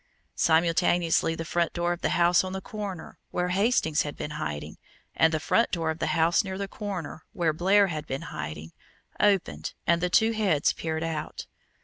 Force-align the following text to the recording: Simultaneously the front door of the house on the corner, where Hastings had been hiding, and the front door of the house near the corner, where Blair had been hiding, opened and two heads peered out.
Simultaneously 0.33 1.35
the 1.35 1.45
front 1.45 1.73
door 1.73 1.93
of 1.93 2.01
the 2.01 2.09
house 2.17 2.43
on 2.43 2.53
the 2.53 2.59
corner, 2.59 3.19
where 3.29 3.49
Hastings 3.49 4.01
had 4.01 4.17
been 4.17 4.31
hiding, 4.31 4.77
and 5.15 5.31
the 5.31 5.39
front 5.39 5.69
door 5.69 5.91
of 5.91 5.99
the 5.99 6.07
house 6.17 6.43
near 6.43 6.57
the 6.57 6.67
corner, 6.67 7.23
where 7.33 7.53
Blair 7.53 7.85
had 7.85 8.07
been 8.07 8.23
hiding, 8.33 8.71
opened 9.19 9.75
and 9.85 10.11
two 10.11 10.31
heads 10.31 10.73
peered 10.73 11.03
out. 11.03 11.45